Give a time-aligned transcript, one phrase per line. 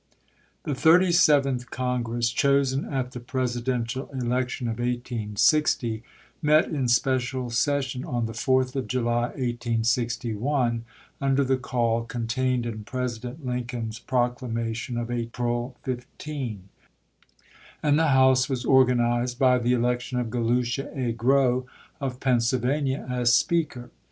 [0.65, 6.01] rilHE Thirty seventh Congress, chosen at the I Presidential election of 1860,
[6.41, 10.85] met in special session on the 4th of July, 1861,
[11.21, 16.67] under the call contained in President Lincoln's proclamation of April 15;
[17.83, 21.11] and the House was organized by the election of Galusha A.
[21.11, 21.67] Grow
[21.99, 23.91] of Pennsylvania, as speaker.